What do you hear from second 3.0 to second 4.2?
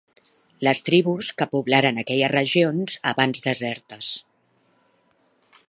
abans desertes.